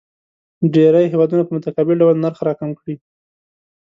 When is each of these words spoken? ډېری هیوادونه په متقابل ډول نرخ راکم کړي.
ډېری 0.73 1.05
هیوادونه 1.13 1.43
په 1.45 1.51
متقابل 1.57 1.95
ډول 2.01 2.15
نرخ 2.23 2.39
راکم 2.47 2.69
کړي. 2.79 2.95